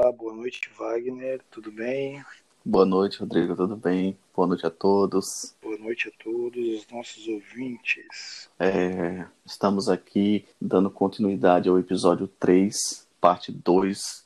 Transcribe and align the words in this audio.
Olá, 0.00 0.12
boa 0.12 0.32
noite, 0.32 0.70
Wagner. 0.78 1.40
Tudo 1.50 1.72
bem? 1.72 2.24
Boa 2.64 2.86
noite, 2.86 3.18
Rodrigo. 3.18 3.56
Tudo 3.56 3.74
bem? 3.74 4.16
Boa 4.32 4.46
noite 4.46 4.64
a 4.64 4.70
todos. 4.70 5.56
Boa 5.60 5.76
noite 5.76 6.06
a 6.06 6.22
todos 6.22 6.56
os 6.56 6.86
nossos 6.88 7.26
ouvintes. 7.26 8.48
É, 8.60 9.26
estamos 9.44 9.88
aqui 9.88 10.46
dando 10.60 10.88
continuidade 10.88 11.68
ao 11.68 11.80
episódio 11.80 12.28
3, 12.38 13.08
parte 13.20 13.50
2 13.50 14.24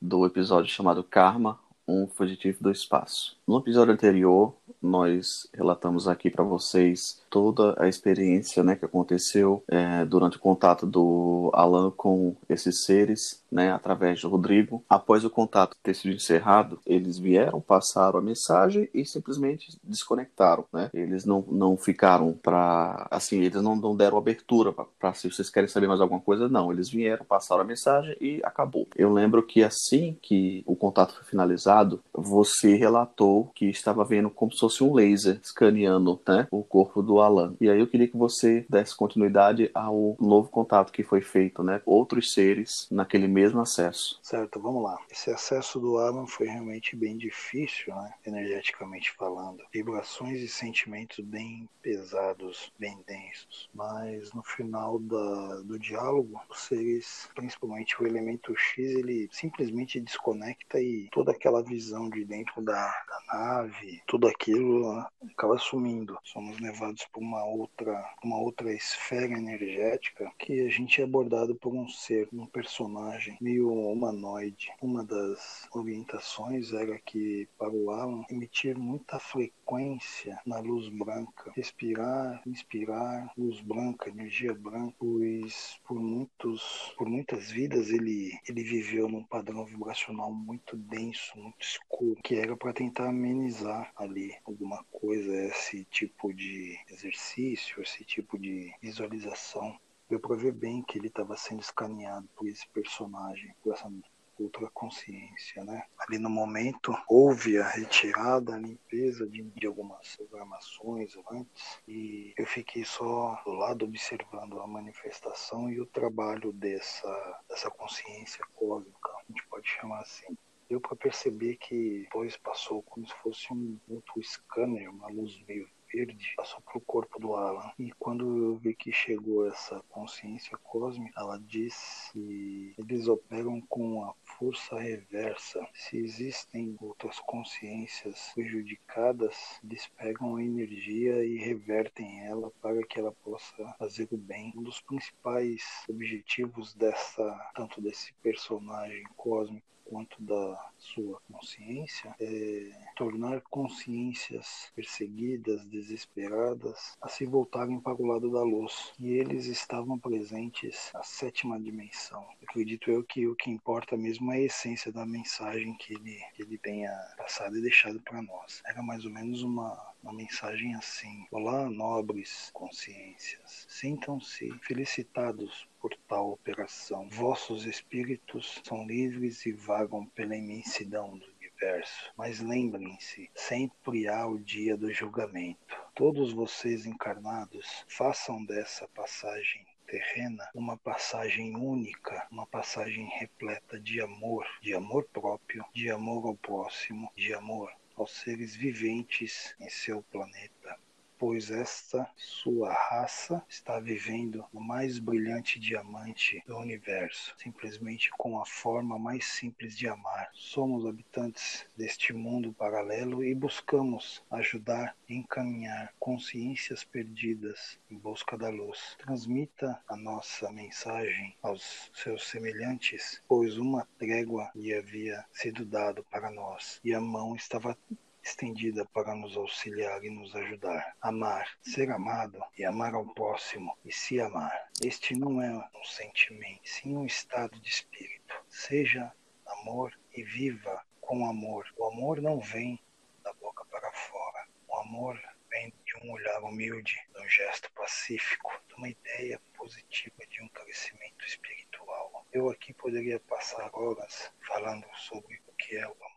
do 0.00 0.24
episódio 0.24 0.70
chamado 0.70 1.02
Karma, 1.02 1.58
um 1.86 2.06
fugitivo 2.06 2.62
do 2.62 2.70
espaço. 2.70 3.36
No 3.44 3.58
episódio 3.58 3.92
anterior, 3.92 4.54
nós 4.80 5.50
relatamos 5.52 6.06
aqui 6.06 6.30
para 6.30 6.44
vocês 6.44 7.20
toda 7.32 7.74
a 7.78 7.88
experiência 7.88 8.62
né, 8.62 8.76
que 8.76 8.84
aconteceu 8.84 9.64
é, 9.66 10.04
durante 10.04 10.36
o 10.36 10.40
contato 10.40 10.84
do 10.84 11.50
Alan 11.54 11.90
com 11.90 12.36
esses 12.46 12.84
seres, 12.84 13.42
né, 13.50 13.72
através 13.72 14.20
do 14.20 14.28
Rodrigo. 14.28 14.84
Após 14.86 15.24
o 15.24 15.30
contato 15.30 15.74
ter 15.82 15.94
sido 15.94 16.14
encerrado, 16.14 16.78
eles 16.86 17.18
vieram, 17.18 17.58
passaram 17.58 18.18
a 18.18 18.22
mensagem 18.22 18.86
e 18.92 19.06
simplesmente 19.06 19.78
desconectaram. 19.82 20.66
Né? 20.70 20.90
Eles 20.92 21.24
não, 21.24 21.42
não 21.50 21.74
ficaram 21.78 22.34
para. 22.34 23.08
Assim, 23.10 23.40
eles 23.40 23.62
não, 23.62 23.76
não 23.76 23.96
deram 23.96 24.18
abertura 24.18 24.70
para 24.70 25.14
se 25.14 25.30
vocês 25.30 25.48
querem 25.48 25.68
saber 25.68 25.88
mais 25.88 26.02
alguma 26.02 26.20
coisa, 26.20 26.50
não. 26.50 26.70
Eles 26.70 26.90
vieram, 26.90 27.24
passaram 27.24 27.62
a 27.62 27.66
mensagem 27.66 28.14
e 28.20 28.42
acabou. 28.44 28.86
Eu 28.94 29.10
lembro 29.10 29.42
que 29.42 29.64
assim 29.64 30.18
que 30.20 30.62
o 30.66 30.76
contato 30.76 31.14
foi 31.14 31.24
finalizado, 31.24 32.02
você 32.12 32.74
relatou 32.74 33.50
que 33.54 33.70
estava 33.70 34.04
vendo 34.04 34.28
como 34.28 34.52
se 34.52 34.60
fosse 34.60 34.84
um 34.84 34.92
laser 34.92 35.40
escaneando 35.42 36.20
né, 36.28 36.46
o 36.50 36.62
corpo 36.62 37.02
do 37.02 37.21
Alan. 37.22 37.56
E 37.60 37.70
aí 37.70 37.78
eu 37.78 37.86
queria 37.86 38.08
que 38.08 38.16
você 38.16 38.66
desse 38.68 38.96
continuidade 38.96 39.70
ao 39.74 40.16
novo 40.20 40.48
contato 40.48 40.92
que 40.92 41.02
foi 41.02 41.20
feito, 41.20 41.62
né? 41.62 41.80
Outros 41.86 42.32
seres 42.32 42.86
naquele 42.90 43.28
mesmo 43.28 43.60
acesso. 43.60 44.18
Certo, 44.22 44.60
vamos 44.60 44.82
lá. 44.82 44.98
Esse 45.10 45.30
acesso 45.30 45.80
do 45.80 45.98
Alan 45.98 46.26
foi 46.26 46.46
realmente 46.46 46.96
bem 46.96 47.16
difícil, 47.16 47.94
né? 47.94 48.12
Energeticamente 48.26 49.12
falando. 49.12 49.62
Vibrações 49.72 50.40
e 50.40 50.48
sentimentos 50.48 51.20
bem 51.20 51.68
pesados, 51.80 52.72
bem 52.78 52.98
densos. 53.06 53.68
Mas 53.74 54.32
no 54.32 54.42
final 54.42 54.98
da, 54.98 55.62
do 55.62 55.78
diálogo, 55.78 56.40
os 56.50 56.60
seres, 56.60 57.28
principalmente 57.34 58.00
o 58.02 58.06
elemento 58.06 58.54
X, 58.56 58.78
ele 58.78 59.28
simplesmente 59.32 60.00
desconecta 60.00 60.80
e 60.80 61.08
toda 61.12 61.32
aquela 61.32 61.62
visão 61.62 62.08
de 62.08 62.24
dentro 62.24 62.62
da, 62.62 62.86
da 62.86 63.38
nave, 63.38 64.02
tudo 64.06 64.28
aquilo 64.28 64.94
né, 64.94 65.06
acaba 65.32 65.58
sumindo. 65.58 66.18
Somos 66.24 66.58
levados 66.60 67.06
para 67.12 67.20
uma 67.20 67.44
outra, 67.44 68.14
uma 68.24 68.38
outra 68.38 68.72
esfera 68.72 69.32
energética 69.32 70.32
que 70.38 70.60
a 70.62 70.68
gente 70.68 71.00
é 71.00 71.04
abordado 71.04 71.54
por 71.54 71.74
um 71.74 71.86
ser, 71.88 72.28
um 72.32 72.46
personagem 72.46 73.36
meio 73.40 73.70
humanoide. 73.70 74.72
Uma 74.80 75.04
das 75.04 75.68
orientações 75.72 76.72
era 76.72 76.98
que 76.98 77.48
para 77.58 77.70
o 77.70 77.90
Alan 77.90 78.24
emitir 78.30 78.78
muita 78.78 79.18
frequência 79.18 80.40
na 80.46 80.58
luz 80.58 80.88
branca, 80.88 81.52
respirar, 81.54 82.42
inspirar 82.46 83.30
luz 83.36 83.60
branca, 83.60 84.08
energia 84.08 84.54
branca, 84.54 84.94
pois 84.98 85.78
por 85.84 86.00
muitos, 86.00 86.94
por 86.96 87.08
muitas 87.08 87.50
vidas 87.50 87.90
ele 87.90 88.32
ele 88.48 88.62
viveu 88.62 89.08
num 89.08 89.24
padrão 89.24 89.64
vibracional 89.64 90.32
muito 90.32 90.76
denso, 90.76 91.32
muito 91.36 91.60
escuro, 91.60 92.20
que 92.22 92.36
era 92.36 92.56
para 92.56 92.72
tentar 92.72 93.08
amenizar 93.08 93.92
ali 93.96 94.34
alguma 94.44 94.84
coisa, 94.84 95.32
esse 95.46 95.84
tipo 95.84 96.32
de 96.32 96.78
exercício, 97.02 97.82
esse 97.82 98.04
tipo 98.04 98.38
de 98.38 98.72
visualização. 98.80 99.78
Deu 100.08 100.20
para 100.20 100.36
ver 100.36 100.52
bem 100.52 100.82
que 100.82 100.98
ele 100.98 101.08
estava 101.08 101.36
sendo 101.36 101.60
escaneado 101.60 102.28
por 102.36 102.46
esse 102.46 102.68
personagem, 102.68 103.54
por 103.62 103.72
essa 103.72 103.90
outra 104.38 104.68
consciência, 104.70 105.62
né? 105.64 105.84
Ali 105.98 106.18
no 106.18 106.28
momento 106.28 106.96
houve 107.08 107.58
a 107.58 107.68
retirada, 107.68 108.54
a 108.54 108.58
limpeza 108.58 109.26
de, 109.26 109.42
de 109.42 109.66
algumas 109.66 110.16
programações 110.16 111.14
antes 111.30 111.78
e 111.86 112.34
eu 112.36 112.46
fiquei 112.46 112.84
só 112.84 113.40
do 113.44 113.52
lado 113.52 113.84
observando 113.84 114.60
a 114.60 114.66
manifestação 114.66 115.70
e 115.70 115.80
o 115.80 115.86
trabalho 115.86 116.52
dessa 116.52 117.40
dessa 117.48 117.70
consciência 117.70 118.44
cósmica, 118.54 119.10
a 119.10 119.24
gente 119.28 119.46
pode 119.48 119.68
chamar 119.68 120.00
assim 120.00 120.36
deu 120.72 120.80
para 120.80 120.96
perceber 120.96 121.56
que 121.56 122.00
depois 122.04 122.34
passou 122.38 122.82
como 122.82 123.06
se 123.06 123.14
fosse 123.22 123.52
um 123.52 123.78
outro 123.90 124.22
scanner, 124.22 124.90
uma 124.90 125.06
luz 125.08 125.38
meio 125.46 125.68
verde, 125.92 126.32
passou 126.36 126.60
para 126.62 126.78
o 126.78 126.80
corpo 126.80 127.20
do 127.20 127.34
Alan. 127.34 127.70
E 127.78 127.92
quando 127.92 128.24
eu 128.24 128.56
vi 128.56 128.74
que 128.74 128.92
chegou 128.92 129.46
essa 129.46 129.80
consciência 129.88 130.56
cósmica, 130.58 131.20
ela 131.20 131.38
disse 131.38 132.74
eles 132.78 133.06
operam 133.08 133.60
com 133.62 134.04
a 134.04 134.14
força 134.38 134.78
reversa. 134.78 135.66
Se 135.74 135.98
existem 135.98 136.76
outras 136.80 137.18
consciências 137.20 138.32
prejudicadas, 138.34 139.36
eles 139.62 139.86
pegam 139.96 140.36
a 140.36 140.42
energia 140.42 141.24
e 141.24 141.36
revertem 141.38 142.26
ela 142.26 142.50
para 142.60 142.84
que 142.86 142.98
ela 142.98 143.12
possa 143.12 143.74
fazer 143.78 144.08
o 144.10 144.16
bem. 144.16 144.52
Um 144.56 144.62
dos 144.62 144.80
principais 144.80 145.62
objetivos 145.88 146.74
dessa, 146.74 147.52
tanto 147.54 147.80
desse 147.80 148.12
personagem 148.22 149.04
cósmico 149.16 149.66
quanto 149.92 150.22
da 150.22 150.72
sua 150.78 151.20
consciência 151.30 152.16
é 152.18 152.70
tornar 152.96 153.42
consciências 153.42 154.72
perseguidas, 154.74 155.66
desesperadas, 155.66 156.96
a 157.02 157.08
se 157.10 157.26
voltarem 157.26 157.78
para 157.78 158.00
o 158.00 158.06
lado 158.06 158.32
da 158.32 158.42
luz. 158.42 158.94
E 158.98 159.10
eles 159.10 159.44
estavam 159.44 159.98
presentes 159.98 160.90
na 160.94 161.02
sétima 161.02 161.60
dimensão. 161.60 162.26
Acredito 162.42 162.90
eu 162.90 163.04
que 163.04 163.28
o 163.28 163.36
que 163.36 163.50
importa 163.50 163.94
mesmo 163.94 164.32
é 164.32 164.36
a 164.36 164.40
essência 164.40 164.90
da 164.90 165.04
mensagem 165.04 165.76
que 165.76 165.92
ele, 165.92 166.18
que 166.34 166.42
ele 166.42 166.56
tenha 166.56 166.90
passado 167.18 167.58
e 167.58 167.60
deixado 167.60 168.00
para 168.00 168.22
nós. 168.22 168.62
Era 168.64 168.82
mais 168.82 169.04
ou 169.04 169.10
menos 169.10 169.42
uma, 169.42 169.78
uma 170.02 170.14
mensagem 170.14 170.74
assim: 170.74 171.26
Olá, 171.30 171.68
nobres 171.68 172.50
consciências, 172.54 173.66
sintam-se 173.68 174.50
felicitados 174.60 175.68
por 175.82 175.96
tal 176.06 176.30
operação. 176.30 177.08
Vossos 177.10 177.66
espíritos 177.66 178.62
são 178.64 178.86
livres 178.86 179.44
e 179.44 179.52
vagam 179.52 180.06
pela 180.06 180.36
imensidão 180.36 181.18
do 181.18 181.26
universo. 181.34 182.12
Mas 182.16 182.38
lembrem-se, 182.38 183.28
sempre 183.34 184.06
há 184.06 184.24
o 184.24 184.38
dia 184.38 184.76
do 184.76 184.92
julgamento. 184.92 185.76
Todos 185.92 186.32
vocês 186.32 186.86
encarnados, 186.86 187.84
façam 187.88 188.44
dessa 188.44 188.86
passagem 188.88 189.66
terrena 189.84 190.48
uma 190.54 190.78
passagem 190.78 191.56
única, 191.56 192.26
uma 192.30 192.46
passagem 192.46 193.06
repleta 193.18 193.78
de 193.78 194.00
amor, 194.00 194.46
de 194.62 194.72
amor 194.72 195.04
próprio, 195.12 195.64
de 195.74 195.90
amor 195.90 196.28
ao 196.28 196.36
próximo, 196.36 197.10
de 197.16 197.34
amor 197.34 197.70
aos 197.96 198.12
seres 198.12 198.54
viventes 198.54 199.54
em 199.60 199.68
seu 199.68 200.02
planeta 200.04 200.78
pois 201.22 201.52
esta 201.52 202.10
sua 202.16 202.72
raça 202.72 203.40
está 203.48 203.78
vivendo 203.78 204.44
no 204.52 204.60
mais 204.60 204.98
brilhante 204.98 205.60
diamante 205.60 206.42
do 206.48 206.58
universo, 206.58 207.32
simplesmente 207.38 208.10
com 208.18 208.40
a 208.40 208.44
forma 208.44 208.98
mais 208.98 209.26
simples 209.26 209.78
de 209.78 209.86
amar. 209.86 210.30
Somos 210.34 210.84
habitantes 210.84 211.64
deste 211.76 212.12
mundo 212.12 212.52
paralelo 212.52 213.22
e 213.22 213.36
buscamos 213.36 214.20
ajudar 214.32 214.96
e 215.08 215.14
encaminhar 215.14 215.94
consciências 215.96 216.82
perdidas 216.82 217.78
em 217.88 217.96
busca 217.96 218.36
da 218.36 218.48
luz. 218.48 218.96
Transmita 218.98 219.80
a 219.86 219.96
nossa 219.96 220.50
mensagem 220.50 221.36
aos 221.40 221.88
seus 221.94 222.26
semelhantes, 222.26 223.22
pois 223.28 223.58
uma 223.58 223.86
trégua 223.96 224.50
lhe 224.56 224.74
havia 224.74 225.24
sido 225.32 225.64
dado 225.64 226.04
para 226.10 226.32
nós 226.32 226.80
e 226.82 226.92
a 226.92 227.00
mão 227.00 227.36
estava 227.36 227.78
estendida 228.22 228.84
para 228.86 229.14
nos 229.14 229.36
auxiliar 229.36 230.04
e 230.04 230.10
nos 230.10 230.34
ajudar. 230.34 230.96
Amar, 231.00 231.48
ser 231.60 231.90
amado 231.90 232.42
e 232.56 232.64
amar 232.64 232.94
ao 232.94 233.04
próximo 233.14 233.76
e 233.84 233.92
se 233.92 234.20
amar. 234.20 234.70
Este 234.82 235.14
não 235.14 235.42
é 235.42 235.50
um 235.50 235.84
sentimento, 235.84 236.60
sim 236.64 236.96
um 236.96 237.04
estado 237.04 237.58
de 237.60 237.68
espírito. 237.68 238.34
Seja 238.48 239.12
amor 239.46 239.98
e 240.14 240.22
viva 240.22 240.84
com 241.00 241.26
amor. 241.26 241.66
O 241.76 241.86
amor 241.86 242.20
não 242.20 242.38
vem 242.38 242.78
da 243.22 243.32
boca 243.34 243.64
para 243.66 243.90
fora. 243.92 244.46
O 244.68 244.76
amor 244.76 245.20
vem 245.50 245.72
de 245.84 245.96
um 246.02 246.12
olhar 246.12 246.40
humilde, 246.42 246.96
de 247.14 247.20
um 247.20 247.28
gesto 247.28 247.70
pacífico, 247.72 248.50
de 248.68 248.74
uma 248.74 248.88
ideia 248.88 249.40
positiva 249.54 250.26
de 250.28 250.42
um 250.42 250.48
crescimento 250.48 251.24
espiritual. 251.26 252.26
Eu 252.32 252.48
aqui 252.48 252.72
poderia 252.72 253.20
passar 253.20 253.70
horas 253.74 254.32
falando 254.46 254.86
sobre 254.94 255.42
o 255.46 255.52
que 255.52 255.76
é 255.76 255.86
o 255.86 255.90
amor 255.90 256.11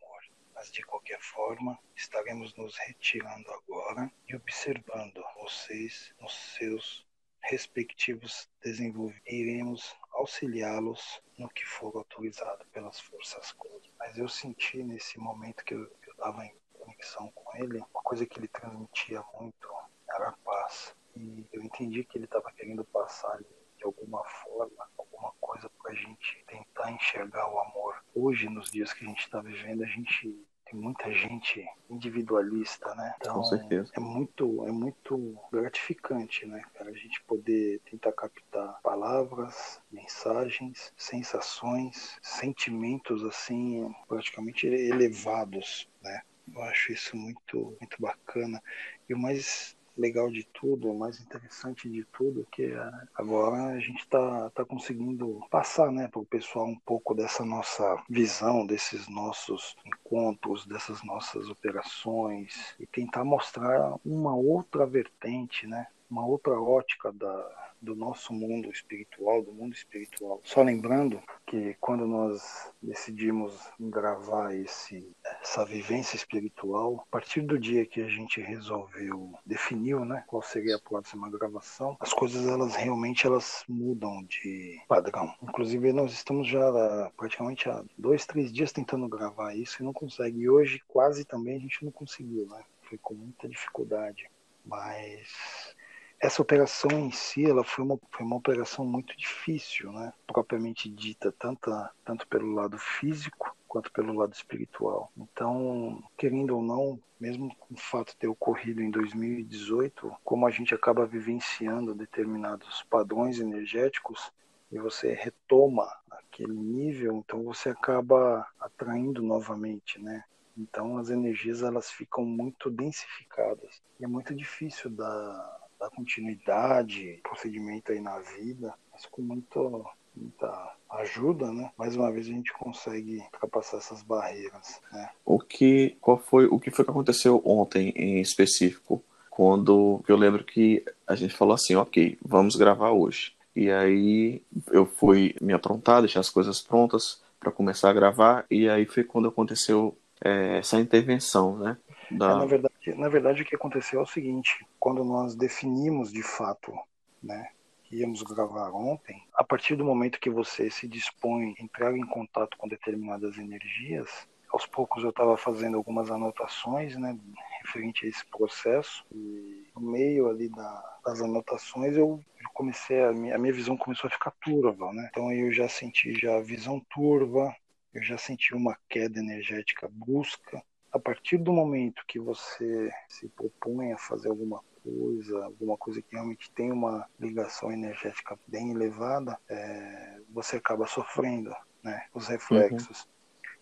mas 0.66 0.72
de 0.72 0.82
qualquer 0.82 1.22
forma, 1.22 1.78
estaremos 1.96 2.56
nos 2.56 2.76
retirando 2.78 3.52
agora 3.52 4.12
e 4.28 4.36
observando 4.36 5.24
vocês 5.36 6.12
nos 6.20 6.34
seus 6.34 7.06
respectivos 7.42 8.50
desenvolvimentos. 8.64 9.32
Iremos 9.32 9.96
auxiliá-los 10.14 11.22
no 11.38 11.48
que 11.50 11.64
for 11.64 11.96
autorizado 11.96 12.66
pelas 12.74 13.00
forças 13.00 13.52
cósmicas. 13.52 13.92
Mas 14.00 14.18
eu 14.18 14.28
senti 14.28 14.84
nesse 14.84 15.20
momento 15.20 15.64
que 15.64 15.76
eu 15.76 15.84
estava 16.10 16.44
em 16.44 16.56
conexão 16.74 17.32
com 17.34 17.58
ele, 17.58 17.78
uma 17.78 18.02
coisa 18.02 18.26
que 18.26 18.40
ele 18.40 18.48
transmitia 18.48 19.24
muito 19.40 19.72
era 20.10 20.30
a 20.30 20.38
paz. 20.38 20.96
E 21.16 21.46
eu 21.54 21.62
entendi 21.62 22.04
que 22.04 22.18
ele 22.18 22.26
estava 22.26 22.52
querendo 22.54 22.84
passar 22.86 23.40
de 23.78 23.84
alguma 23.84 24.24
forma, 24.24 24.90
alguma 24.98 25.32
coisa 25.40 25.70
para 25.70 25.92
a 25.92 25.96
gente 25.96 26.44
tentar 26.48 26.92
enxergar 26.92 27.48
o 27.54 27.60
amor 27.60 28.04
hoje, 28.16 28.48
nos 28.48 28.72
dias 28.72 28.94
que 28.94 29.04
a 29.04 29.08
gente 29.08 29.20
está 29.20 29.42
vivendo, 29.42 29.84
a 29.84 29.88
gente 29.88 30.45
tem 30.66 30.80
muita 30.80 31.12
gente 31.12 31.66
individualista, 31.90 32.94
né? 32.96 33.14
Então, 33.18 33.36
Com 33.36 33.44
certeza. 33.44 33.92
é 33.96 34.00
muito, 34.00 34.68
é 34.68 34.72
muito 34.72 35.38
gratificante, 35.52 36.46
né, 36.46 36.62
cara, 36.74 36.90
a 36.90 36.94
gente 36.94 37.22
poder 37.24 37.80
tentar 37.90 38.12
captar 38.14 38.80
palavras, 38.82 39.82
mensagens, 39.92 40.92
sensações, 40.98 42.18
sentimentos 42.22 43.24
assim 43.24 43.94
praticamente 44.08 44.68
elevados, 44.68 45.88
né? 46.02 46.22
Eu 46.54 46.62
acho 46.64 46.94
isso 46.94 47.18
muito, 47.18 47.76
muito 47.80 47.98
bacana. 48.00 48.62
E 49.10 49.14
o 49.14 49.18
mais 49.18 49.75
legal 49.98 50.30
de 50.30 50.44
tudo, 50.54 50.92
o 50.92 50.98
mais 50.98 51.20
interessante 51.20 51.90
de 51.90 52.04
tudo, 52.06 52.42
é 52.42 52.56
que 52.56 52.74
agora 53.14 53.74
a 53.74 53.80
gente 53.80 54.00
está 54.00 54.50
tá 54.52 54.66
conseguindo 54.66 55.42
passar 55.50 55.92
né, 55.92 56.08
para 56.08 56.20
o 56.20 56.26
pessoal 56.26 56.68
um 56.68 56.80
pouco 56.80 57.14
dessa 57.14 57.46
nossa 57.46 58.04
visão, 58.10 58.66
desses 58.66 59.08
nossos 59.08 59.76
encontros, 59.86 60.66
dessas 60.66 61.04
nossas 61.04 61.50
operações 61.50 62.76
e 62.80 62.86
tentar 62.86 63.24
mostrar 63.24 63.96
uma 64.06 64.36
outra 64.36 64.86
vertente, 64.86 65.66
né, 65.68 65.88
uma 66.10 66.26
outra 66.26 66.54
ótica 66.60 67.12
da, 67.14 67.74
do 67.82 67.96
nosso 67.96 68.34
mundo 68.34 68.70
espiritual, 68.70 69.42
do 69.42 69.54
mundo 69.54 69.74
espiritual. 69.74 70.42
Só 70.44 70.62
lembrando 70.62 71.22
que 71.46 71.76
quando 71.80 72.08
nós 72.08 72.72
decidimos 72.82 73.54
gravar 73.80 74.54
esse, 74.56 75.16
essa 75.42 75.64
vivência 75.66 76.16
espiritual, 76.16 77.04
a 77.08 77.12
partir 77.12 77.42
do 77.42 77.60
dia 77.60 77.86
que 77.86 78.02
a 78.02 78.08
gente 78.08 78.42
resolveu, 78.42 79.34
definiu, 79.46 80.04
né, 80.04 80.24
qual 80.28 80.42
seria 80.42 80.76
a 80.76 80.80
próxima 80.80 81.30
gravação, 81.30 81.96
as 82.00 82.14
coisas 82.14 82.48
elas 82.48 82.76
realmente 82.76 83.28
elas 83.28 83.64
mudam 83.68 84.24
de 84.24 84.82
padrão. 84.88 85.34
Inclusive 85.42 85.94
nós 85.94 86.12
estamos 86.12 86.48
já 86.48 87.12
praticamente 87.16 87.70
há 87.70 87.84
dois, 87.98 88.26
três 88.26 88.52
dias 88.52 88.72
tentando 88.72 89.08
gravar 89.08 89.54
isso 89.56 89.82
e 89.82 89.86
não 89.86 89.94
consegue. 89.94 90.40
E 90.40 90.50
hoje 90.50 90.82
quase 90.88 91.26
também 91.26 91.58
a 91.58 91.60
gente 91.60 91.84
não 91.86 91.92
conseguiu, 91.92 92.48
né? 92.48 92.64
Foi 92.84 92.98
com 92.98 93.14
muita 93.14 93.48
dificuldade. 93.48 94.30
Mas 94.66 95.76
essa 96.20 96.42
operação 96.42 96.92
em 96.92 97.12
si, 97.12 97.46
ela 97.46 97.64
foi 97.64 97.84
uma, 97.84 98.00
foi 98.10 98.26
uma 98.26 98.38
operação 98.38 98.86
muito 98.86 99.16
difícil, 99.18 99.92
né? 99.92 100.14
propriamente 100.26 100.90
dita, 100.90 101.32
tanto, 101.32 101.72
tanto 102.04 102.28
pelo 102.28 102.54
lado 102.54 102.78
físico 102.78 103.56
quanto 103.68 103.92
pelo 103.92 104.14
lado 104.14 104.34
espiritual. 104.34 105.12
Então, 105.18 106.02
querendo 106.18 106.56
ou 106.56 106.64
não, 106.64 107.00
mesmo 107.20 107.54
com 107.56 107.74
o 107.74 107.78
fato 107.78 108.12
de 108.12 108.18
ter 108.18 108.28
ocorrido 108.28 108.82
em 108.82 108.90
2018, 108.90 110.16
como 110.24 110.48
a 110.48 110.52
gente 110.52 110.74
acaba 110.74 111.06
vivenciando 111.06 111.94
determinados 111.94 112.84
padrões 112.90 113.40
energéticos 113.40 114.32
e 114.72 114.80
você 114.80 115.14
retoma 115.14 115.88
aquele 116.10 116.54
nível, 116.54 117.18
então 117.18 117.44
você 117.44 117.70
acaba 117.70 118.48
atraindo 118.60 119.22
novamente, 119.22 120.02
né? 120.02 120.24
Então 120.58 120.98
as 120.98 121.10
energias 121.10 121.62
elas 121.62 121.92
ficam 121.92 122.24
muito 122.24 122.70
densificadas 122.70 123.82
e 124.00 124.06
é 124.06 124.08
muito 124.08 124.34
difícil 124.34 124.90
dar 124.90 125.65
continuidade, 125.96 127.20
procedimento 127.24 127.92
aí 127.92 128.00
na 128.00 128.20
vida, 128.20 128.74
mas 128.92 129.06
com 129.06 129.22
muito, 129.22 129.86
muita 130.16 130.76
ajuda, 130.92 131.52
né? 131.52 131.72
Mais 131.78 131.96
uma 131.96 132.12
vez 132.12 132.28
a 132.28 132.32
gente 132.32 132.54
consegue 132.54 133.18
ultrapassar 133.18 133.78
essas 133.78 134.02
barreiras, 134.04 134.80
né? 134.92 135.10
O 135.26 135.40
que, 135.40 135.98
qual 136.02 136.18
foi, 136.18 136.46
o 136.46 136.60
que 136.60 136.72
foi 136.72 136.86
que 136.86 136.92
aconteceu 136.92 137.42
ontem 137.46 137.90
em 137.96 138.22
específico? 138.22 139.04
Quando 139.30 140.02
eu 140.08 140.16
lembro 140.16 140.44
que 140.44 140.84
a 141.06 141.16
gente 141.16 141.34
falou 141.34 141.54
assim, 141.54 141.76
ok, 141.76 142.18
vamos 142.24 142.56
gravar 142.56 142.92
hoje. 142.92 143.34
E 143.56 143.72
aí 143.72 144.42
eu 144.72 144.86
fui 144.86 145.36
me 145.42 145.54
aprontar, 145.54 146.02
deixar 146.02 146.20
as 146.20 146.30
coisas 146.30 146.62
prontas 146.62 147.22
para 147.40 147.52
começar 147.52 147.90
a 147.90 147.94
gravar. 147.94 148.46
E 148.50 148.70
aí 148.70 148.86
foi 148.86 149.04
quando 149.04 149.28
aconteceu 149.28 149.98
é, 150.24 150.60
essa 150.60 150.80
intervenção, 150.80 151.58
né? 151.58 151.78
Da... 152.12 152.32
É, 152.32 152.36
na, 152.36 152.46
verdade, 152.46 152.75
na 152.94 153.10
verdade, 153.10 153.42
o 153.42 153.46
que 153.46 153.56
aconteceu 153.56 154.00
é 154.00 154.04
o 154.04 154.08
seguinte: 154.08 154.66
quando 154.80 155.04
nós 155.04 155.36
definimos 155.36 156.12
de 156.12 156.22
fato, 156.22 156.74
né, 157.22 157.50
que 157.84 157.98
íamos 157.98 158.22
gravar 158.22 158.72
ontem, 158.72 159.24
a 159.34 159.44
partir 159.44 159.76
do 159.76 159.86
momento 159.86 160.20
que 160.20 160.30
você 160.30 160.70
se 160.70 160.88
dispõe 160.88 161.56
a 161.58 161.64
entrar 161.64 161.96
em 161.96 162.06
contato 162.06 162.58
com 162.58 162.68
determinadas 162.68 163.38
energias, 163.38 164.28
aos 164.52 164.66
poucos 164.66 165.04
eu 165.04 165.10
estava 165.10 165.36
fazendo 165.36 165.76
algumas 165.76 166.10
anotações, 166.10 166.96
né, 166.96 167.18
referente 167.62 168.06
a 168.06 168.10
esse 168.10 168.26
processo 168.28 169.06
e 169.12 169.68
no 169.76 169.82
meio 169.82 170.30
ali 170.30 170.50
da, 170.50 171.00
das 171.04 171.22
anotações 171.22 171.98
eu 171.98 172.24
comecei 172.54 173.04
a 173.04 173.12
minha, 173.12 173.36
a 173.36 173.38
minha 173.38 173.54
visão 173.54 173.76
começou 173.76 174.08
a 174.08 174.12
ficar 174.12 174.32
turva, 174.42 174.94
né? 174.94 175.10
Então 175.12 175.32
eu 175.32 175.52
já 175.52 175.68
senti 175.68 176.14
já 176.18 176.38
a 176.38 176.42
visão 176.42 176.80
turva, 176.90 177.54
eu 177.94 178.02
já 178.02 178.18
senti 178.18 178.56
uma 178.56 178.78
queda 178.88 179.20
energética 179.20 179.90
brusca, 179.92 180.64
partir 181.06 181.38
do 181.38 181.54
momento 181.54 182.04
que 182.08 182.20
você 182.20 182.92
se 183.08 183.30
propõe 183.30 183.94
a 183.94 183.98
fazer 183.98 184.28
alguma 184.28 184.60
coisa, 184.84 185.46
alguma 185.46 185.78
coisa 185.78 186.02
que 186.02 186.16
realmente 186.16 186.52
tem 186.52 186.72
uma 186.72 187.08
ligação 187.20 187.72
energética 187.72 188.38
bem 188.48 188.72
elevada, 188.72 189.40
é, 189.48 190.20
você 190.32 190.58
acaba 190.58 190.88
sofrendo, 190.88 191.56
né, 191.84 192.08
os 192.12 192.28
reflexos. 192.28 193.02
Uhum. 193.04 193.10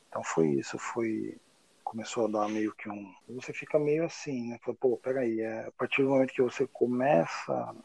Então 0.07 0.23
foi 0.23 0.47
isso, 0.51 0.79
foi 0.79 1.37
começou 1.83 2.25
a 2.25 2.29
dar 2.29 2.49
meio 2.49 2.73
que 2.73 2.89
um, 2.89 3.13
você 3.27 3.51
fica 3.51 3.77
meio 3.77 4.05
assim, 4.05 4.49
né, 4.49 4.57
Fala, 4.63 4.77
pô, 4.79 4.97
peraí, 4.97 5.41
é, 5.41 5.67
a 5.67 5.71
partir 5.73 6.01
do 6.01 6.09
momento 6.09 6.33
que 6.33 6.41
você 6.41 6.65
começa 6.67 7.75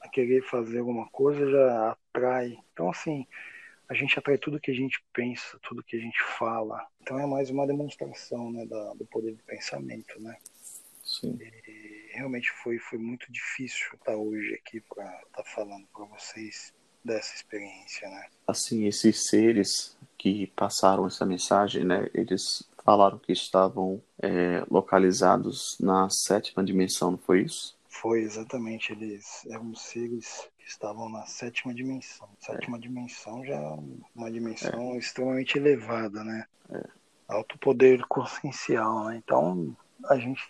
a 0.00 0.08
querer 0.08 0.42
fazer 0.42 0.78
alguma 0.78 1.06
coisa 1.10 1.48
já 1.50 1.90
atrai. 1.90 2.58
Então 2.72 2.88
assim, 2.88 3.26
a 3.88 3.94
gente 3.94 4.18
atrai 4.18 4.38
tudo 4.38 4.60
que 4.60 4.70
a 4.70 4.74
gente 4.74 5.02
pensa, 5.12 5.58
tudo 5.62 5.82
que 5.82 5.96
a 5.96 6.00
gente 6.00 6.20
fala. 6.38 6.86
Então 7.00 7.18
é 7.18 7.26
mais 7.26 7.50
uma 7.50 7.66
demonstração 7.66 8.50
né, 8.50 8.66
da, 8.66 8.94
do 8.94 9.06
poder 9.06 9.32
do 9.32 9.42
pensamento, 9.44 10.20
né? 10.20 10.36
Sim. 11.04 11.38
E 11.40 12.10
realmente 12.12 12.50
foi, 12.50 12.78
foi 12.78 12.98
muito 12.98 13.30
difícil 13.30 13.86
estar 13.94 14.16
hoje 14.16 14.54
aqui 14.54 14.80
para 14.80 15.04
estar 15.04 15.42
tá 15.42 15.44
falando 15.44 15.86
para 15.94 16.04
vocês 16.06 16.74
dessa 17.04 17.34
experiência, 17.34 18.08
né? 18.08 18.26
Assim, 18.46 18.86
esses 18.86 19.28
seres 19.28 19.96
que 20.18 20.48
passaram 20.48 21.06
essa 21.06 21.24
mensagem, 21.24 21.84
né? 21.84 22.10
Eles 22.12 22.68
falaram 22.84 23.18
que 23.18 23.32
estavam 23.32 24.02
é, 24.20 24.64
localizados 24.68 25.76
na 25.78 26.08
sétima 26.10 26.64
dimensão, 26.64 27.12
não 27.12 27.18
foi 27.18 27.42
isso? 27.42 27.76
Foi, 27.88 28.20
exatamente. 28.20 28.92
Eles 28.92 29.46
eram 29.46 29.74
seres 29.74 30.48
estavam 30.66 31.08
na 31.08 31.24
sétima 31.26 31.72
dimensão. 31.72 32.28
Sétima 32.40 32.76
é. 32.76 32.80
dimensão 32.80 33.44
já 33.44 33.54
é 33.54 33.78
uma 34.14 34.30
dimensão 34.30 34.94
é. 34.94 34.98
extremamente 34.98 35.56
elevada, 35.56 36.24
né? 36.24 36.44
É. 36.70 36.84
Alto 37.28 37.58
poder 37.58 38.04
consciencial, 38.06 39.04
né? 39.04 39.20
Então, 39.24 39.74
a 40.08 40.16
gente, 40.16 40.42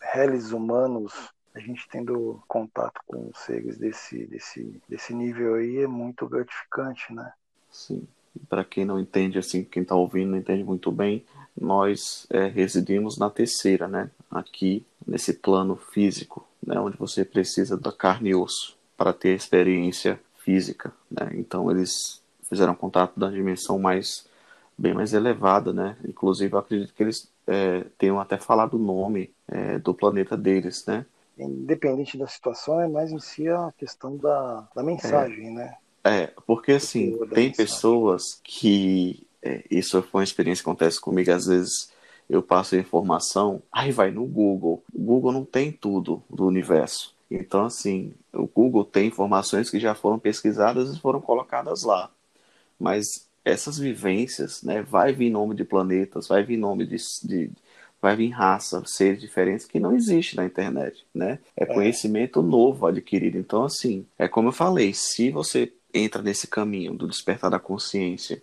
réis 0.00 0.52
humanos, 0.52 1.12
a 1.54 1.58
gente 1.58 1.88
tendo 1.88 2.42
contato 2.46 3.00
com 3.06 3.30
seres 3.34 3.76
desse, 3.76 4.26
desse, 4.26 4.80
desse 4.88 5.12
nível 5.12 5.54
aí 5.54 5.78
é 5.78 5.86
muito 5.86 6.26
gratificante, 6.28 7.12
né? 7.12 7.32
Sim. 7.70 8.06
Para 8.48 8.64
quem 8.64 8.84
não 8.84 8.98
entende, 8.98 9.38
assim, 9.38 9.64
quem 9.64 9.82
está 9.82 9.94
ouvindo 9.94 10.30
não 10.30 10.38
entende 10.38 10.64
muito 10.64 10.90
bem, 10.90 11.24
nós 11.56 12.26
é, 12.30 12.46
residimos 12.46 13.16
na 13.16 13.30
terceira, 13.30 13.86
né? 13.86 14.10
Aqui, 14.30 14.84
nesse 15.06 15.34
plano 15.34 15.76
físico, 15.76 16.46
né? 16.64 16.78
Onde 16.78 16.96
você 16.96 17.24
precisa 17.24 17.76
da 17.76 17.92
carne 17.92 18.30
e 18.30 18.34
osso 18.34 18.76
para 18.96 19.12
ter 19.12 19.34
experiência 19.34 20.20
física, 20.38 20.92
né? 21.10 21.30
Então 21.34 21.70
eles 21.70 22.22
fizeram 22.48 22.74
contato 22.74 23.18
da 23.18 23.30
dimensão 23.30 23.78
mais 23.78 24.26
bem 24.76 24.92
mais 24.92 25.12
elevada, 25.12 25.72
né? 25.72 25.96
Inclusive 26.06 26.52
eu 26.52 26.58
acredito 26.58 26.94
que 26.94 27.02
eles 27.02 27.30
é, 27.46 27.84
tenham 27.98 28.20
até 28.20 28.36
falado 28.36 28.74
o 28.74 28.78
nome 28.78 29.32
é, 29.48 29.78
do 29.78 29.94
planeta 29.94 30.36
deles, 30.36 30.84
né? 30.86 31.06
Independente 31.38 32.16
da 32.16 32.26
situação, 32.26 32.80
é 32.80 32.86
mais 32.86 33.10
em 33.10 33.18
si 33.18 33.48
a 33.48 33.72
questão 33.76 34.16
da, 34.16 34.68
da 34.74 34.82
mensagem, 34.82 35.48
é, 35.48 35.50
né? 35.50 35.74
É, 36.04 36.26
porque 36.46 36.72
assim, 36.72 37.12
tem 37.12 37.48
mensagem. 37.48 37.52
pessoas 37.52 38.40
que. 38.42 39.26
É, 39.42 39.62
isso 39.70 40.00
foi 40.02 40.20
uma 40.20 40.24
experiência 40.24 40.62
que 40.62 40.70
acontece 40.70 41.00
comigo, 41.00 41.30
às 41.30 41.46
vezes 41.46 41.92
eu 42.28 42.42
passo 42.42 42.74
a 42.74 42.78
informação, 42.78 43.62
aí 43.70 43.90
vai 43.90 44.10
no 44.10 44.24
Google. 44.24 44.82
O 44.92 44.98
Google 44.98 45.32
não 45.32 45.44
tem 45.44 45.70
tudo 45.70 46.22
do 46.30 46.46
universo. 46.46 47.13
Então, 47.36 47.64
assim, 47.66 48.12
o 48.32 48.46
Google 48.46 48.84
tem 48.84 49.08
informações 49.08 49.70
que 49.70 49.80
já 49.80 49.94
foram 49.94 50.18
pesquisadas 50.18 50.94
e 50.94 51.00
foram 51.00 51.20
colocadas 51.20 51.82
lá. 51.82 52.10
Mas 52.78 53.28
essas 53.44 53.78
vivências, 53.78 54.62
né, 54.62 54.82
vai 54.82 55.12
vir 55.12 55.30
nome 55.30 55.54
de 55.54 55.64
planetas, 55.64 56.28
vai 56.28 56.42
vir 56.42 56.56
nome 56.56 56.86
de, 56.86 56.96
de 57.24 57.50
vai 58.00 58.16
vir 58.16 58.30
raça, 58.30 58.82
seres 58.86 59.20
diferentes 59.20 59.66
que 59.66 59.80
não 59.80 59.94
existe 59.94 60.36
na 60.36 60.44
internet, 60.44 61.06
né? 61.14 61.38
É, 61.56 61.64
é 61.64 61.66
conhecimento 61.66 62.42
novo 62.42 62.86
adquirido. 62.86 63.38
Então, 63.38 63.64
assim, 63.64 64.06
é 64.18 64.28
como 64.28 64.48
eu 64.48 64.52
falei, 64.52 64.92
se 64.92 65.30
você 65.30 65.72
entra 65.92 66.20
nesse 66.20 66.46
caminho 66.46 66.94
do 66.94 67.08
despertar 67.08 67.50
da 67.50 67.58
consciência 67.58 68.42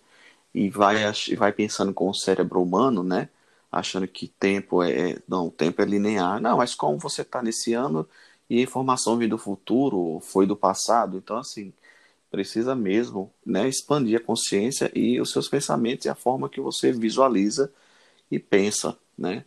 e 0.54 0.68
vai, 0.68 0.96
vai 1.36 1.52
pensando 1.52 1.94
com 1.94 2.08
o 2.08 2.14
cérebro 2.14 2.60
humano, 2.60 3.04
né? 3.04 3.28
Achando 3.70 4.06
que 4.08 4.28
tempo 4.28 4.82
é. 4.82 5.18
Não, 5.28 5.48
tempo 5.48 5.80
é 5.80 5.84
linear. 5.84 6.40
Não, 6.40 6.58
mas 6.58 6.74
como 6.74 6.98
você 6.98 7.22
está 7.22 7.42
nesse 7.42 7.72
ano 7.72 8.06
e 8.52 8.58
a 8.58 8.62
informação 8.62 9.16
veio 9.16 9.30
do 9.30 9.38
futuro, 9.38 10.20
foi 10.20 10.46
do 10.46 10.54
passado. 10.54 11.16
Então, 11.16 11.38
assim, 11.38 11.72
precisa 12.30 12.74
mesmo 12.74 13.32
né, 13.46 13.66
expandir 13.66 14.20
a 14.20 14.22
consciência 14.22 14.92
e 14.94 15.18
os 15.18 15.32
seus 15.32 15.48
pensamentos 15.48 16.04
e 16.04 16.10
a 16.10 16.14
forma 16.14 16.50
que 16.50 16.60
você 16.60 16.92
visualiza 16.92 17.72
e 18.30 18.38
pensa, 18.38 18.94
né? 19.16 19.46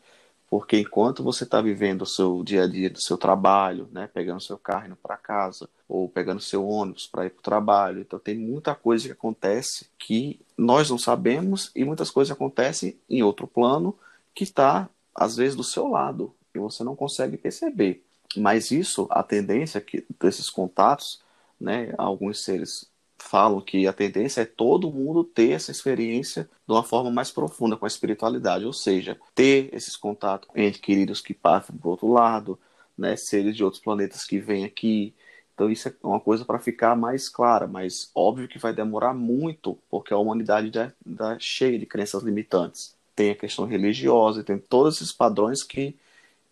Porque 0.50 0.80
enquanto 0.80 1.22
você 1.22 1.44
está 1.44 1.62
vivendo 1.62 2.02
o 2.02 2.06
seu 2.08 2.44
dia 2.44 2.64
a 2.64 2.68
dia 2.68 2.90
do 2.90 3.00
seu 3.00 3.16
trabalho, 3.16 3.88
né, 3.92 4.10
pegando 4.12 4.42
seu 4.42 4.58
carro 4.58 4.88
indo 4.88 4.96
para 4.96 5.18
casa, 5.18 5.70
ou 5.88 6.10
pegando 6.10 6.42
seu 6.42 6.68
ônibus 6.68 7.06
para 7.06 7.28
ir 7.28 7.30
para 7.30 7.40
o 7.40 7.44
trabalho, 7.44 8.02
então 8.02 8.18
tem 8.18 8.36
muita 8.36 8.74
coisa 8.74 9.06
que 9.06 9.12
acontece 9.12 9.88
que 10.00 10.40
nós 10.58 10.90
não 10.90 10.98
sabemos 10.98 11.70
e 11.76 11.86
muitas 11.86 12.10
coisas 12.10 12.32
acontecem 12.32 12.98
em 13.08 13.22
outro 13.22 13.46
plano 13.46 13.96
que 14.34 14.44
está 14.44 14.90
às 15.14 15.36
vezes 15.36 15.56
do 15.56 15.64
seu 15.64 15.88
lado 15.88 16.34
e 16.56 16.58
você 16.58 16.84
não 16.84 16.96
consegue 16.96 17.38
perceber. 17.38 18.05
Mas 18.38 18.72
isso, 18.72 19.08
a 19.10 19.24
tendência 19.24 19.80
que 19.82 20.06
desses 20.20 20.50
contatos, 20.50 21.22
né, 21.60 21.94
alguns 21.98 22.44
seres 22.44 22.90
falam 23.18 23.62
que 23.62 23.88
a 23.88 23.94
tendência 23.94 24.42
é 24.42 24.46
todo 24.46 24.92
mundo 24.92 25.24
ter 25.24 25.52
essa 25.52 25.72
experiência 25.72 26.44
de 26.68 26.74
uma 26.74 26.84
forma 26.84 27.10
mais 27.10 27.32
profunda 27.32 27.76
com 27.76 27.86
a 27.86 27.88
espiritualidade, 27.88 28.66
ou 28.66 28.74
seja, 28.74 29.18
ter 29.34 29.70
esses 29.74 29.96
contatos 29.96 30.48
entre 30.56 30.80
queridos 30.80 31.22
que 31.22 31.34
passam 31.34 31.76
para 31.76 31.90
outro 31.90 32.08
lado, 32.12 32.60
né, 32.98 33.16
seres 33.16 33.56
de 33.56 33.64
outros 33.64 33.82
planetas 33.82 34.24
que 34.26 34.40
vêm 34.40 34.66
aqui. 34.66 35.14
Então 35.54 35.70
isso 35.72 35.88
é 35.88 35.94
uma 36.04 36.20
coisa 36.20 36.46
para 36.46 36.60
ficar 36.60 36.96
mais 36.96 37.30
clara, 37.30 37.68
mas 37.68 38.12
óbvio 38.14 38.48
que 38.48 38.60
vai 38.60 38.74
demorar 38.74 39.14
muito, 39.14 39.78
porque 39.90 40.14
a 40.14 40.18
humanidade 40.18 40.68
está 40.68 41.40
cheia 41.40 41.80
de 41.80 41.86
crenças 41.86 42.24
limitantes. 42.24 42.96
Tem 43.16 43.32
a 43.32 43.36
questão 43.36 43.66
religiosa, 43.66 44.44
tem 44.44 44.60
todos 44.60 44.98
esses 44.98 45.14
padrões 45.14 45.64
que 45.64 45.98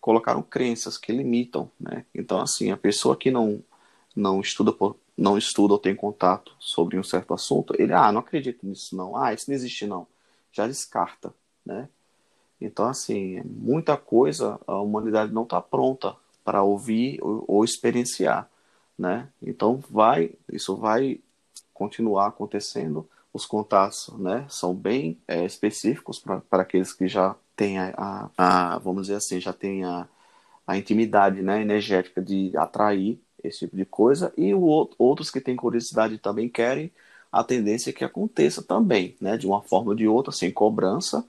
colocaram 0.03 0.43
crenças 0.43 0.97
que 0.97 1.13
limitam, 1.13 1.71
né? 1.79 2.05
Então 2.13 2.41
assim, 2.41 2.71
a 2.71 2.75
pessoa 2.77 3.15
que 3.15 3.31
não 3.31 3.63
não 4.13 4.41
estuda 4.41 4.73
por, 4.73 4.97
não 5.17 5.37
estuda 5.37 5.73
ou 5.73 5.79
tem 5.79 5.95
contato 5.95 6.53
sobre 6.59 6.99
um 6.99 7.03
certo 7.03 7.33
assunto, 7.33 7.73
ele, 7.79 7.93
ah, 7.93 8.11
não 8.11 8.19
acredito 8.19 8.67
nisso 8.67 8.97
não, 8.97 9.15
ah, 9.15 9.33
isso 9.33 9.45
não 9.47 9.55
existe 9.55 9.87
não, 9.87 10.05
já 10.51 10.67
descarta, 10.67 11.33
né? 11.65 11.87
Então, 12.59 12.85
assim, 12.85 13.41
muita 13.45 13.95
coisa 13.95 14.59
a 14.67 14.75
humanidade 14.81 15.31
não 15.31 15.43
está 15.43 15.61
pronta 15.61 16.15
para 16.43 16.61
ouvir 16.63 17.17
ou, 17.21 17.45
ou, 17.47 17.63
experienciar, 17.63 18.49
né? 18.97 19.29
Então, 19.41 19.81
vai, 19.89 20.31
isso 20.51 20.75
vai 20.75 21.21
continuar 21.73 22.27
acontecendo. 22.27 23.09
Os 23.33 23.45
contatos, 23.45 24.09
né, 24.19 24.45
são 24.47 24.73
bem 24.73 25.17
é, 25.27 25.43
específicos 25.43 26.19
para 26.19 26.61
aqueles 26.61 26.93
que 26.93 27.07
já 27.07 27.35
têm 27.55 27.79
a, 27.79 27.93
a, 27.97 28.29
a, 28.75 28.77
vamos 28.77 29.03
dizer 29.03 29.15
assim, 29.15 29.39
já 29.39 29.51
têm 29.51 29.83
a, 29.83 30.07
a 30.67 30.77
intimidade, 30.77 31.41
né, 31.41 31.61
energética 31.61 32.21
de 32.21 32.55
atrair 32.55 33.19
esse 33.43 33.59
tipo 33.59 33.75
de 33.75 33.85
coisa, 33.85 34.31
e 34.37 34.53
o, 34.53 34.89
outros 34.97 35.29
que 35.29 35.41
têm 35.41 35.55
curiosidade 35.55 36.17
também 36.17 36.47
querem 36.47 36.91
a 37.31 37.43
tendência 37.43 37.89
é 37.89 37.93
que 37.93 38.03
aconteça 38.03 38.61
também, 38.61 39.17
né, 39.19 39.35
de 39.35 39.47
uma 39.47 39.61
forma 39.61 39.89
ou 39.89 39.95
de 39.95 40.07
outra, 40.07 40.31
sem 40.31 40.51
cobrança, 40.51 41.27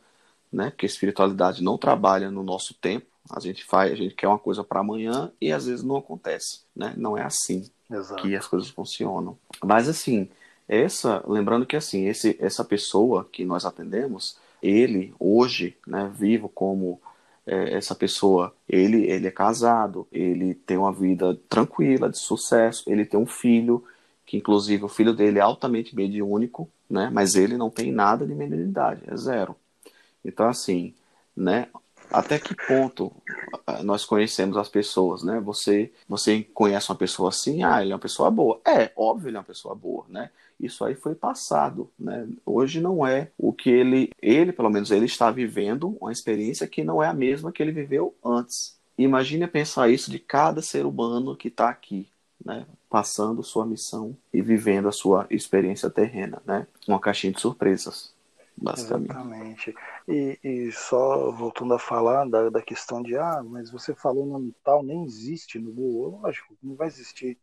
né, 0.53 0.71
porque 0.71 0.85
a 0.85 0.89
espiritualidade 0.89 1.63
não 1.63 1.79
trabalha 1.79 2.31
no 2.31 2.43
nosso 2.43 2.75
tempo, 2.75 3.07
a 3.31 3.41
gente 3.41 3.65
faz, 3.65 3.93
a 3.93 3.97
gente 3.97 4.15
quer 4.15 4.29
uma 4.29 4.39
coisa 4.39 4.63
para 4.63 4.81
amanhã 4.81 5.33
e 5.41 5.51
às 5.51 5.65
vezes 5.65 5.83
não 5.83 5.97
acontece, 5.97 6.61
né, 6.77 6.93
não 6.97 7.17
é 7.17 7.23
assim 7.23 7.69
Exato. 7.91 8.23
que 8.23 8.37
as 8.37 8.47
coisas 8.47 8.69
funcionam. 8.69 9.39
Mas 9.63 9.89
assim, 9.89 10.29
essa, 10.69 11.23
lembrando 11.27 11.67
que 11.67 11.77
assim, 11.77 12.07
esse, 12.07 12.37
essa 12.41 12.65
pessoa 12.65 13.29
que 13.31 13.45
nós 13.45 13.65
atendemos, 13.65 14.39
ele 14.63 15.15
hoje, 15.19 15.77
né, 15.87 16.11
vivo 16.15 16.49
como 16.49 17.01
é, 17.47 17.75
essa 17.77 17.95
pessoa, 17.95 18.55
ele, 18.69 19.07
ele 19.11 19.27
é 19.27 19.31
casado, 19.31 20.07
ele 20.11 20.55
tem 20.55 20.77
uma 20.77 20.93
vida 20.93 21.39
tranquila, 21.49 22.09
de 22.09 22.19
sucesso, 22.19 22.85
ele 22.87 23.05
tem 23.05 23.21
um 23.21 23.27
filho, 23.27 23.85
que 24.25 24.37
inclusive 24.39 24.85
o 24.85 24.89
filho 24.89 25.13
dele 25.13 25.39
é 25.39 25.43
altamente 25.43 25.95
mediúnico, 25.95 26.69
né? 26.89 27.11
Mas 27.13 27.35
ele 27.35 27.57
não 27.57 27.71
tem 27.71 27.93
nada 27.93 28.27
de 28.27 28.35
mediunidade, 28.35 29.03
é 29.07 29.17
zero. 29.17 29.55
Então, 30.25 30.49
assim, 30.49 30.95
né? 31.37 31.69
Até 32.19 32.39
que 32.39 32.55
ponto 32.55 33.13
ah, 33.67 33.83
nós 33.83 34.05
conhecemos 34.05 34.57
as 34.57 34.69
pessoas, 34.69 35.23
né? 35.23 35.41
Você, 35.41 35.93
você 36.09 36.43
conhece 36.55 36.91
uma 36.91 36.97
pessoa 36.97 37.29
assim, 37.29 37.63
ah, 37.63 37.83
ele 37.83 37.93
é 37.93 37.95
uma 37.95 38.01
pessoa 38.01 38.31
boa. 38.31 38.61
É, 38.67 38.93
óbvio, 38.97 39.29
ele 39.29 39.37
é 39.37 39.41
uma 39.41 39.45
pessoa 39.45 39.75
boa, 39.75 40.05
né? 40.09 40.31
isso 40.61 40.85
aí 40.85 40.95
foi 40.95 41.15
passado, 41.15 41.91
né? 41.99 42.27
Hoje 42.45 42.81
não 42.81 43.07
é 43.07 43.31
o 43.37 43.53
que 43.53 43.71
ele, 43.71 44.11
ele 44.21 44.53
pelo 44.53 44.71
menos 44.71 44.91
ele 44.91 45.07
está 45.07 45.31
vivendo 45.31 45.97
uma 46.01 46.13
experiência 46.13 46.67
que 46.67 46.85
não 46.85 47.03
é 47.03 47.09
a 47.09 47.15
mesma 47.15 47.53
que 47.53 47.63
ele 47.63 47.73
viveu 47.73 48.15
antes. 48.25 48.77
Imagine 48.97 49.47
pensar 49.47 49.91
isso 49.91 50.11
de 50.11 50.19
cada 50.19 50.63
ser 50.63 50.87
humano 50.87 51.37
que 51.37 51.49
está 51.49 51.69
aqui, 51.69 52.09
né? 52.45 52.65
Passando 52.89 53.43
sua 53.43 53.67
missão 53.67 54.17
e 54.33 54.41
vivendo 54.41 54.89
a 54.89 54.93
sua 54.93 55.27
experiência 55.29 55.91
terrena, 55.91 56.41
né? 56.47 56.67
Uma 56.87 57.01
caixinha 57.01 57.33
de 57.33 57.41
surpresas, 57.41 58.14
basicamente. 58.57 59.11
Exatamente. 59.11 59.75
E, 60.09 60.39
e 60.43 60.73
só 60.73 61.31
voltando 61.31 61.75
a 61.75 61.79
falar 61.79 62.29
da, 62.29 62.51
da 62.51 62.63
questão 62.63 63.03
de, 63.03 63.17
ah, 63.17 63.43
mas 63.45 63.71
você 63.71 63.95
falou 63.95 64.27
no 64.27 64.53
tal, 64.65 64.83
nem 64.83 65.05
existe 65.05 65.59
no 65.59 65.73
Google. 65.73 66.21
Lógico, 66.23 66.57
não 66.63 66.75
vai 66.75 66.89
existir 66.89 67.39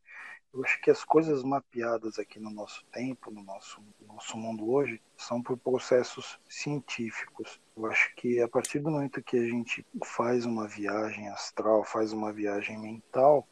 eu 0.53 0.63
acho 0.65 0.81
que 0.81 0.91
as 0.91 1.03
coisas 1.05 1.43
mapeadas 1.43 2.19
aqui 2.19 2.37
no 2.37 2.51
nosso 2.51 2.83
tempo, 2.91 3.31
no 3.31 3.41
nosso, 3.41 3.81
no 4.01 4.15
nosso 4.15 4.37
mundo 4.37 4.69
hoje, 4.69 5.01
são 5.15 5.41
por 5.41 5.57
processos 5.57 6.37
científicos. 6.49 7.61
Eu 7.75 7.85
acho 7.85 8.13
que 8.15 8.41
a 8.41 8.49
partir 8.49 8.79
do 8.79 8.91
momento 8.91 9.23
que 9.23 9.37
a 9.37 9.45
gente 9.45 9.85
faz 10.03 10.45
uma 10.45 10.67
viagem 10.67 11.29
astral, 11.29 11.85
faz 11.85 12.11
uma 12.11 12.33
viagem 12.33 12.77
mental, 12.77 13.47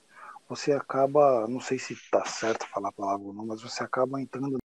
você 0.49 0.73
acaba, 0.73 1.47
não 1.47 1.61
sei 1.61 1.79
se 1.79 1.93
está 1.93 2.25
certo 2.25 2.67
falar 2.67 2.89
a 2.89 2.93
palavra 2.93 3.27
ou 3.27 3.33
não, 3.33 3.45
mas 3.45 3.61
você 3.61 3.81
acaba 3.81 4.21
entrando 4.21 4.57